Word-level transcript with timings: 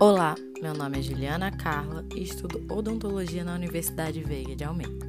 Olá, 0.00 0.34
meu 0.60 0.74
nome 0.74 0.98
é 0.98 1.02
Juliana 1.02 1.50
Carla 1.50 2.04
e 2.14 2.22
estudo 2.22 2.64
odontologia 2.72 3.44
na 3.44 3.54
Universidade 3.54 4.22
Veiga 4.22 4.56
de 4.56 4.64
Almeida. 4.64 5.06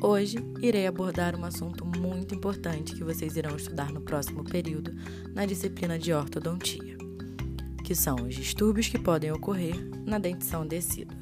Hoje 0.00 0.38
irei 0.62 0.86
abordar 0.86 1.36
um 1.36 1.44
assunto 1.44 1.84
muito 1.84 2.34
importante 2.34 2.94
que 2.94 3.04
vocês 3.04 3.36
irão 3.36 3.56
estudar 3.56 3.92
no 3.92 4.00
próximo 4.00 4.42
período 4.42 4.94
na 5.34 5.44
disciplina 5.44 5.98
de 5.98 6.12
ortodontia, 6.12 6.96
que 7.84 7.94
são 7.94 8.16
os 8.16 8.34
distúrbios 8.34 8.88
que 8.88 8.98
podem 8.98 9.32
ocorrer 9.32 9.76
na 10.06 10.18
dentição 10.18 10.66
decida. 10.66 11.14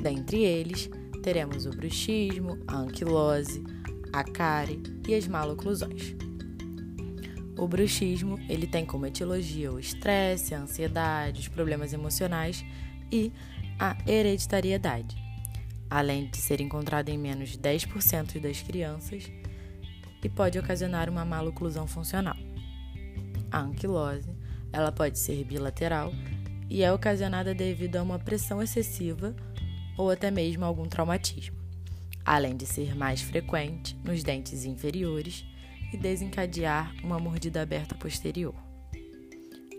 Dentre 0.00 0.44
eles, 0.44 0.88
teremos 1.22 1.66
o 1.66 1.70
bruxismo, 1.70 2.58
a 2.68 2.76
anquilose, 2.78 3.64
a 4.12 4.22
cárie 4.22 4.82
e 5.08 5.14
as 5.14 5.26
maloclusões. 5.26 6.14
O 7.56 7.66
bruxismo, 7.66 8.38
ele 8.48 8.66
tem 8.66 8.86
como 8.86 9.06
etiologia 9.06 9.72
o 9.72 9.78
estresse, 9.78 10.54
a 10.54 10.60
ansiedade, 10.60 11.40
os 11.40 11.48
problemas 11.48 11.92
emocionais 11.92 12.64
e 13.12 13.32
a 13.78 13.96
hereditariedade, 14.06 15.16
além 15.88 16.30
de 16.30 16.36
ser 16.36 16.60
encontrado 16.60 17.08
em 17.08 17.18
menos 17.18 17.50
de 17.50 17.58
10% 17.58 18.40
das 18.40 18.62
crianças 18.62 19.30
e 20.22 20.28
pode 20.28 20.58
ocasionar 20.58 21.08
uma 21.08 21.24
maloclusão 21.24 21.86
funcional. 21.86 22.36
A 23.50 23.60
anquilose, 23.60 24.30
ela 24.72 24.92
pode 24.92 25.18
ser 25.18 25.44
bilateral 25.44 26.12
e 26.68 26.82
é 26.82 26.92
ocasionada 26.92 27.54
devido 27.54 27.96
a 27.96 28.02
uma 28.02 28.18
pressão 28.18 28.62
excessiva 28.62 29.34
ou 29.98 30.10
até 30.10 30.30
mesmo 30.30 30.64
algum 30.64 30.86
traumatismo, 30.86 31.56
além 32.24 32.56
de 32.56 32.64
ser 32.64 32.94
mais 32.94 33.20
frequente 33.20 33.96
nos 34.04 34.22
dentes 34.22 34.64
inferiores 34.64 35.44
e 35.92 35.96
desencadear 35.96 36.94
uma 37.02 37.18
mordida 37.18 37.62
aberta 37.62 37.94
posterior. 37.94 38.54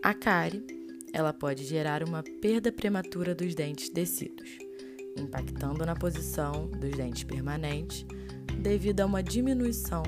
A 0.04 0.14
cárie, 0.14 0.66
ela 1.14 1.34
pode 1.34 1.64
gerar 1.64 2.04
uma 2.04 2.24
perda 2.42 2.72
prematura 2.72 3.36
dos 3.36 3.54
dentes 3.54 3.90
descidos, 3.90 4.50
impactando 5.18 5.86
na 5.86 5.96
posição 5.96 6.68
dos 6.68 6.92
dentes 6.92 7.24
permanentes 7.24 8.06
devido 8.62 9.02
a 9.02 9.06
uma 9.06 9.22
diminuição 9.22 10.04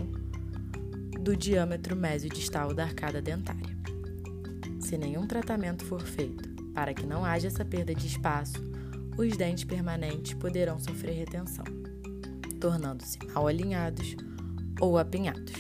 do 1.19 1.35
diâmetro 1.35 1.95
mesiodistal 1.95 2.73
da 2.73 2.83
arcada 2.83 3.21
dentária. 3.21 3.77
Se 4.79 4.97
nenhum 4.97 5.25
tratamento 5.25 5.85
for 5.85 6.01
feito 6.01 6.49
para 6.73 6.93
que 6.93 7.05
não 7.05 7.23
haja 7.23 7.47
essa 7.47 7.63
perda 7.63 7.93
de 7.93 8.07
espaço, 8.07 8.61
os 9.17 9.38
dentes 9.38 9.63
permanentes 9.63 10.33
poderão 10.33 10.79
sofrer 10.79 11.13
retenção, 11.13 11.65
tornando-se 12.59 13.19
mal 13.27 13.47
alinhados 13.47 14.15
ou 14.81 14.97
apinhados. 14.97 15.53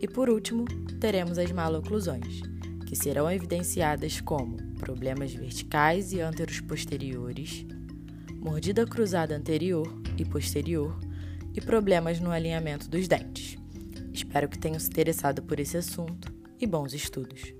E 0.00 0.08
por 0.08 0.30
último, 0.30 0.64
teremos 0.98 1.38
as 1.38 1.52
maloclusões, 1.52 2.40
que 2.86 2.96
serão 2.96 3.30
evidenciadas 3.30 4.20
como 4.20 4.56
problemas 4.78 5.34
verticais 5.34 6.12
e 6.12 6.20
anteros 6.20 6.60
posteriores, 6.60 7.66
mordida 8.36 8.86
cruzada 8.86 9.36
anterior 9.36 9.86
e 10.16 10.24
posterior 10.24 10.98
e 11.54 11.60
problemas 11.60 12.18
no 12.18 12.30
alinhamento 12.30 12.88
dos 12.88 13.06
dentes. 13.06 13.58
Espero 14.12 14.48
que 14.48 14.58
tenham 14.58 14.80
se 14.80 14.88
interessado 14.88 15.42
por 15.42 15.60
esse 15.60 15.76
assunto 15.76 16.32
e 16.58 16.66
bons 16.66 16.94
estudos. 16.94 17.59